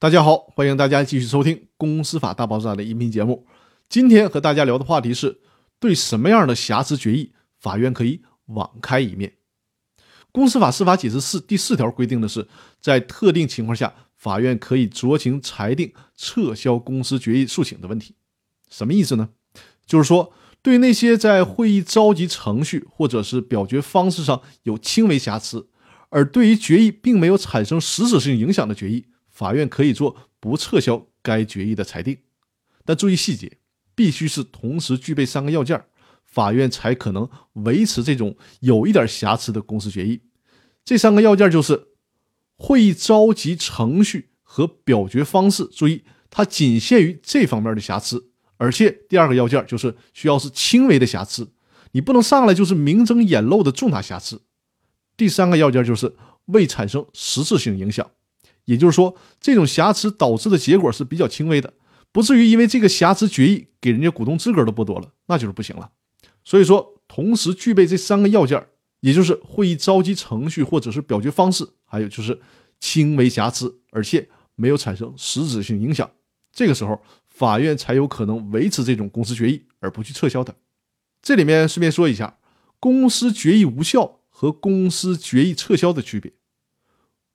[0.00, 3.46] 大家好，欢迎大家继续收听《公司法大爆炸》的音频节目。
[3.86, 5.40] 今天和大家聊的话题是：
[5.78, 9.30] 对什么样的瑕疵决议，法院可以网开一面？
[10.32, 12.48] 《公司法司法解释四》第四条规定的是，
[12.80, 18.14] 在特定情况下，法院可以酌情裁定撤销公司决议诉请的问题。
[18.70, 19.28] 什么意思呢？
[19.84, 20.32] 就是说，
[20.62, 25.68] 对那些在会议召集程序或者是表决方式上有轻微瑕疵，
[26.08, 29.04] 而对于决议并没有产生实质性影响的决议。
[29.40, 32.18] 法院可以做不撤销该决议的裁定，
[32.84, 33.50] 但注意细节，
[33.94, 35.82] 必须是同时具备三个要件，
[36.26, 40.20] 法院才可能维持这种有一点瑕疵的公司决议。
[40.84, 41.86] 这三个要件就是：
[42.58, 48.28] 会议召集程序和表决方式，注意它仅限于这方面的瑕疵，
[48.58, 51.50] 而且第二个要件就是需要是轻微的瑕疵，
[51.92, 54.42] 你不能上来就是明争眼露的重大瑕疵。
[55.16, 56.14] 第三个要件就是
[56.44, 58.06] 未产生实质性影响。
[58.64, 61.72] 也就是说，这种瑕疵导致的结果是比较轻微的，
[62.12, 65.90] 不至于因为这个瑕疵决议给人家股东资格都剥夺了，那就是不行了。
[66.44, 68.66] 所以说，同时具备这三个要件，
[69.00, 72.40] 也就是会议召集程序或者是表决方式，还有就是
[72.78, 76.10] 轻微瑕疵，而且没有产生实质性影响，
[76.52, 80.54] 这个时候法院才有可能维持这种公司决议而不去撤销它。
[81.22, 82.38] 这里面顺便说一下，
[82.78, 86.32] 公司决议无效和公司决议撤销的区别。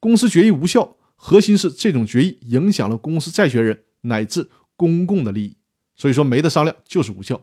[0.00, 0.96] 公司决议无效。
[1.26, 5.56] 核心是这种决议影响了公司债权人乃至公共的利益，
[5.96, 7.40] 所以说没得商量，就是无效。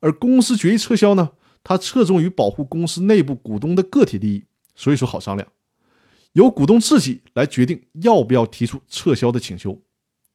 [0.00, 1.30] 而公司决议撤销呢，
[1.64, 5.48] 它侧重于保护公司内部股东的个体利益，所以说好商量，
[6.34, 9.80] 由股东自己来决定要不要提出撤销的请求。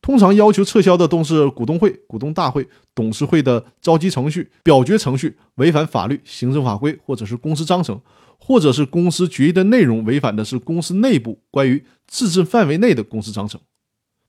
[0.01, 8.01] 通常要求撤销的都是股东会、股东大会、董事会的召集程序、表决程序违反法律、行政法规，或者是公司章程，
[8.37, 13.59] 或者是公司决议的内容违反的是公司内部关于自治范围内的公司章程。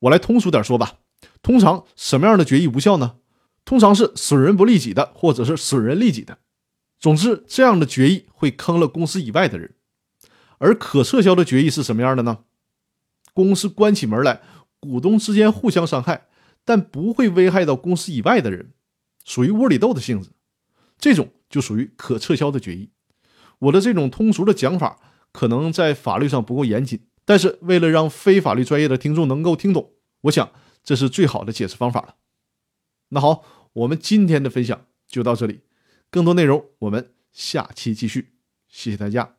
[0.01, 0.99] 我来通俗点说吧，
[1.43, 3.17] 通常什么样的决议无效呢？
[3.65, 6.39] 通常是损人不利己的，或者是损人利己的。
[6.99, 9.75] 总之，这样的决议会坑了公司以外的人。
[10.59, 12.39] 而可撤销的决议是什么样的呢？
[13.33, 14.41] 公司关起门来。
[14.81, 16.29] 股东之间互相伤害，
[16.65, 18.71] 但不会危害到公司以外的人，
[19.25, 20.31] 属于窝里斗的性质，
[21.01, 22.91] 这种就属于可撤销的决议。
[23.59, 24.99] 我的这种通俗的讲法，
[25.33, 29.93] 可能在法律上不够严谨，但是为了让非法律专业的听众能够听懂，
[30.23, 30.51] 我想
[30.85, 32.17] 这是最好的解释方法了。
[33.11, 35.61] 那好，我们今天的分享就到这里，
[36.11, 38.35] 更多内容我们下期继续，
[38.69, 39.38] 谢谢大家。